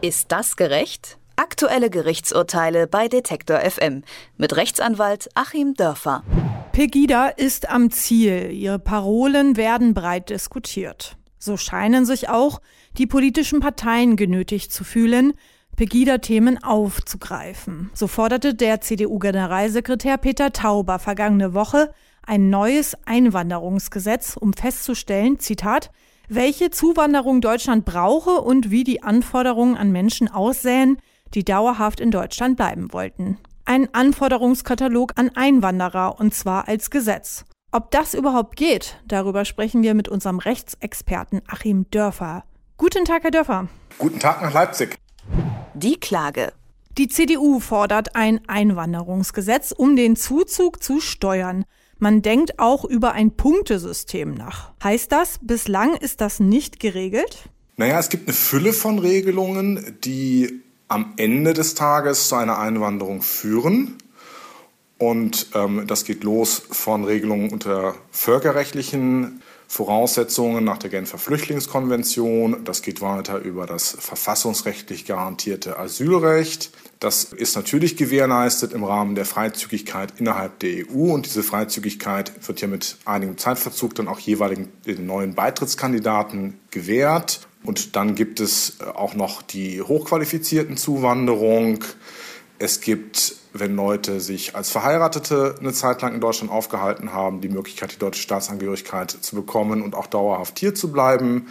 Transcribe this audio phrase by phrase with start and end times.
[0.00, 1.18] Ist das gerecht?
[1.34, 4.04] Aktuelle Gerichtsurteile bei Detektor FM
[4.36, 6.22] mit Rechtsanwalt Achim Dörfer.
[6.70, 8.52] Pegida ist am Ziel.
[8.52, 11.16] Ihre Parolen werden breit diskutiert.
[11.40, 12.60] So scheinen sich auch
[12.96, 15.32] die politischen Parteien genötigt zu fühlen,
[15.74, 17.90] Pegida-Themen aufzugreifen.
[17.92, 21.92] So forderte der CDU-Generalsekretär Peter Tauber vergangene Woche
[22.24, 25.90] ein neues Einwanderungsgesetz, um festzustellen, Zitat,
[26.28, 30.98] welche Zuwanderung Deutschland brauche und wie die Anforderungen an Menschen aussähen,
[31.34, 33.38] die dauerhaft in Deutschland bleiben wollten.
[33.64, 37.44] Ein Anforderungskatalog an Einwanderer und zwar als Gesetz.
[37.70, 42.44] Ob das überhaupt geht, darüber sprechen wir mit unserem Rechtsexperten Achim Dörfer.
[42.78, 43.68] Guten Tag, Herr Dörfer.
[43.98, 44.96] Guten Tag nach Leipzig.
[45.74, 46.52] Die Klage.
[46.96, 51.64] Die CDU fordert ein Einwanderungsgesetz, um den Zuzug zu steuern.
[51.98, 54.72] Man denkt auch über ein Punktesystem nach.
[54.82, 57.48] Heißt das, bislang ist das nicht geregelt?
[57.76, 63.22] Naja, es gibt eine Fülle von Regelungen, die am Ende des Tages zu einer Einwanderung
[63.22, 63.98] führen.
[64.98, 72.64] Und ähm, das geht los von Regelungen unter völkerrechtlichen Voraussetzungen nach der Genfer Flüchtlingskonvention.
[72.64, 76.70] Das geht weiter über das verfassungsrechtlich garantierte Asylrecht.
[77.00, 82.60] Das ist natürlich gewährleistet im Rahmen der Freizügigkeit innerhalb der EU und diese Freizügigkeit wird
[82.60, 84.68] ja mit einigem Zeitverzug dann auch jeweiligen
[85.06, 87.46] neuen Beitrittskandidaten gewährt.
[87.62, 91.84] Und dann gibt es auch noch die hochqualifizierten Zuwanderung.
[92.60, 97.48] Es gibt, wenn Leute sich als Verheiratete eine Zeit lang in Deutschland aufgehalten haben, die
[97.48, 101.46] Möglichkeit, die deutsche Staatsangehörigkeit zu bekommen und auch dauerhaft hier zu bleiben.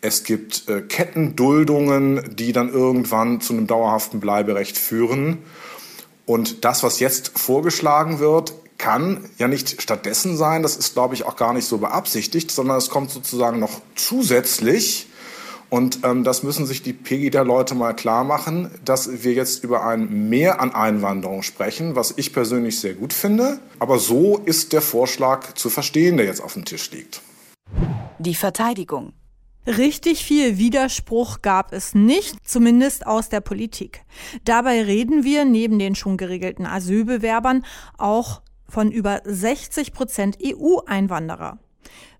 [0.00, 5.38] Es gibt äh, Kettenduldungen, die dann irgendwann zu einem dauerhaften Bleiberecht führen.
[6.24, 10.62] Und das, was jetzt vorgeschlagen wird, kann ja nicht stattdessen sein.
[10.62, 15.08] Das ist, glaube ich, auch gar nicht so beabsichtigt, sondern es kommt sozusagen noch zusätzlich.
[15.68, 20.28] Und ähm, das müssen sich die Pegida-Leute mal klar machen, dass wir jetzt über ein
[20.28, 23.58] Mehr an Einwanderung sprechen, was ich persönlich sehr gut finde.
[23.78, 27.20] Aber so ist der Vorschlag zu verstehen, der jetzt auf dem Tisch liegt.
[28.18, 29.12] Die Verteidigung.
[29.66, 34.04] Richtig viel Widerspruch gab es nicht, zumindest aus der Politik.
[34.44, 37.64] Dabei reden wir neben den schon geregelten Asylbewerbern
[37.98, 41.58] auch von über 60 Prozent EU-Einwanderer.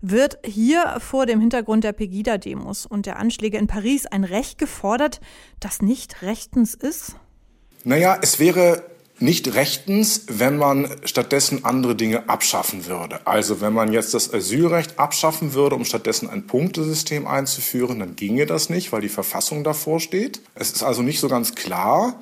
[0.01, 5.21] Wird hier vor dem Hintergrund der Pegida-Demos und der Anschläge in Paris ein Recht gefordert,
[5.59, 7.15] das nicht rechtens ist?
[7.83, 8.83] Naja, es wäre
[9.19, 13.25] nicht rechtens, wenn man stattdessen andere Dinge abschaffen würde.
[13.25, 18.45] Also wenn man jetzt das Asylrecht abschaffen würde, um stattdessen ein Punktesystem einzuführen, dann ginge
[18.45, 20.41] das nicht, weil die Verfassung davor steht.
[20.53, 22.19] Es ist also nicht so ganz klar,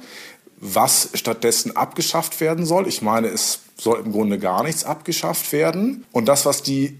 [0.57, 2.87] was stattdessen abgeschafft werden soll.
[2.87, 6.05] Ich meine, es soll im Grunde gar nichts abgeschafft werden.
[6.13, 6.97] Und das, was die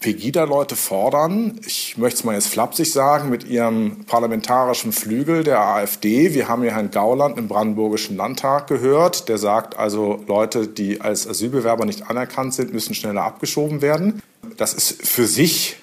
[0.00, 6.32] Pegida-Leute fordern, ich möchte es mal jetzt flapsig sagen, mit ihrem parlamentarischen Flügel der AfD.
[6.32, 11.28] Wir haben hier Herrn Gauland im Brandenburgischen Landtag gehört, der sagt also, Leute, die als
[11.28, 14.22] Asylbewerber nicht anerkannt sind, müssen schneller abgeschoben werden.
[14.56, 15.76] Das ist für sich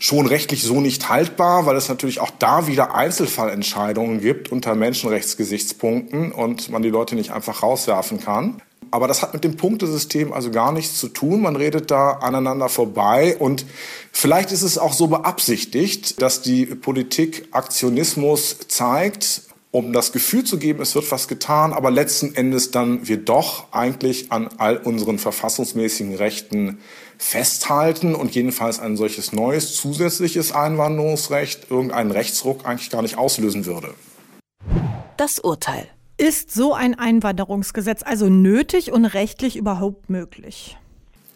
[0.00, 6.32] schon rechtlich so nicht haltbar, weil es natürlich auch da wieder Einzelfallentscheidungen gibt unter Menschenrechtsgesichtspunkten
[6.32, 8.60] und man die Leute nicht einfach rauswerfen kann.
[8.94, 11.42] Aber das hat mit dem Punktesystem also gar nichts zu tun.
[11.42, 13.66] Man redet da aneinander vorbei und
[14.12, 20.58] vielleicht ist es auch so beabsichtigt, dass die Politik Aktionismus zeigt, um das Gefühl zu
[20.58, 25.18] geben, es wird was getan, aber letzten Endes dann wir doch eigentlich an all unseren
[25.18, 26.78] verfassungsmäßigen Rechten
[27.18, 33.92] festhalten und jedenfalls ein solches neues zusätzliches Einwanderungsrecht irgendeinen Rechtsruck eigentlich gar nicht auslösen würde.
[35.16, 35.88] Das Urteil.
[36.26, 40.78] Ist so ein Einwanderungsgesetz also nötig und rechtlich überhaupt möglich?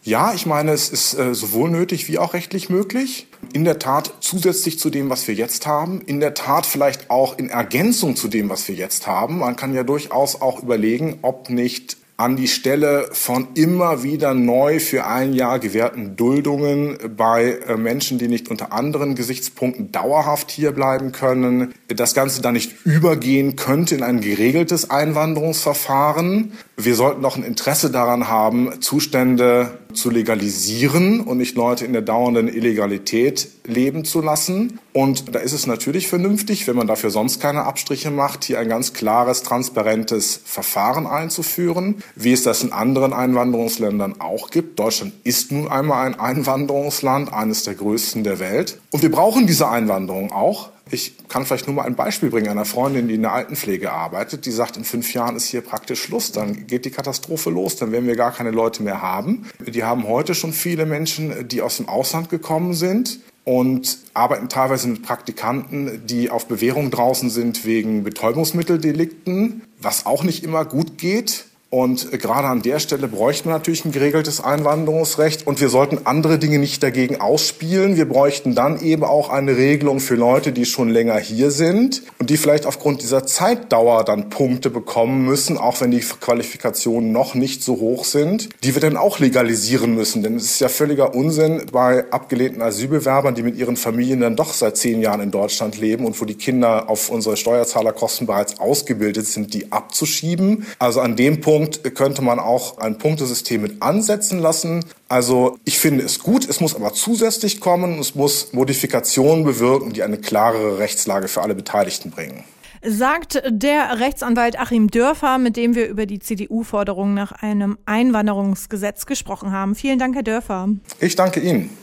[0.01, 3.27] Ja, ich meine, es ist äh, sowohl nötig wie auch rechtlich möglich.
[3.53, 6.01] In der Tat zusätzlich zu dem, was wir jetzt haben.
[6.01, 9.37] In der Tat vielleicht auch in Ergänzung zu dem, was wir jetzt haben.
[9.37, 14.81] Man kann ja durchaus auch überlegen, ob nicht an die Stelle von immer wieder neu
[14.81, 20.73] für ein Jahr gewährten Duldungen bei äh, Menschen, die nicht unter anderen Gesichtspunkten dauerhaft hier
[20.73, 26.51] bleiben können, das Ganze dann nicht übergehen könnte in ein geregeltes Einwanderungsverfahren.
[26.75, 32.03] Wir sollten doch ein Interesse daran haben, Zustände zu legalisieren und nicht Leute in der
[32.03, 34.79] dauernden Illegalität leben zu lassen.
[34.93, 38.69] Und da ist es natürlich vernünftig, wenn man dafür sonst keine Abstriche macht, hier ein
[38.69, 44.77] ganz klares, transparentes Verfahren einzuführen, wie es das in anderen Einwanderungsländern auch gibt.
[44.77, 48.79] Deutschland ist nun einmal ein Einwanderungsland, eines der größten der Welt.
[48.91, 50.69] Und wir brauchen diese Einwanderung auch.
[50.91, 54.45] Ich kann vielleicht nur mal ein Beispiel bringen einer Freundin, die in der Altenpflege arbeitet.
[54.45, 56.31] Die sagt, in fünf Jahren ist hier praktisch Schluss.
[56.31, 57.75] Dann geht die Katastrophe los.
[57.75, 59.45] Dann werden wir gar keine Leute mehr haben.
[59.65, 63.19] Die haben heute schon viele Menschen, die aus dem Ausland gekommen sind.
[63.45, 70.43] und arbeiten teilweise mit Praktikanten, die auf Bewährung draußen sind wegen Betäubungsmitteldelikten, was auch nicht
[70.43, 71.45] immer gut geht.
[71.71, 76.39] Und gerade an der Stelle bräuchten wir natürlich ein geregeltes Einwanderungsrecht und wir sollten andere
[76.39, 77.95] Dinge nicht dagegen ausspielen.
[77.95, 82.31] Wir bräuchten dann eben auch eine Regelung für Leute, die schon länger hier sind und
[82.31, 87.63] die vielleicht aufgrund dieser Zeitdauer dann Punkte bekommen müssen, auch wenn die Qualifikationen noch nicht
[87.63, 90.23] so hoch sind, die wir dann auch legalisieren müssen.
[90.23, 94.53] Denn es ist ja völliger Unsinn bei abgelehnten Asylbewerbern, die mit ihren Familien dann doch
[94.53, 99.27] seit zehn Jahren in Deutschland leben und wo die Kinder auf unsere Steuerzahlerkosten bereits ausgebildet
[99.27, 100.65] sind, die abzuschieben.
[100.79, 104.85] Also an dem Punkt Punkt könnte man auch ein Punktesystem mit ansetzen lassen.
[105.09, 110.03] Also ich finde es gut, es muss aber zusätzlich kommen, es muss Modifikationen bewirken, die
[110.03, 112.45] eine klarere Rechtslage für alle Beteiligten bringen.
[112.81, 119.51] Sagt der Rechtsanwalt Achim Dörfer, mit dem wir über die CDU-Forderung nach einem Einwanderungsgesetz gesprochen
[119.51, 119.75] haben.
[119.75, 120.69] Vielen Dank, Herr Dörfer.
[121.01, 121.77] Ich danke Ihnen.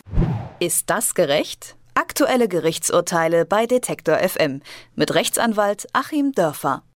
[0.59, 1.77] Ist das gerecht?
[1.93, 4.63] Aktuelle Gerichtsurteile bei Detektor FM
[4.95, 6.83] mit Rechtsanwalt Achim Dörfer.